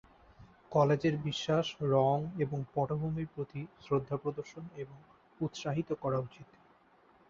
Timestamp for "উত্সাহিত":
5.41-5.89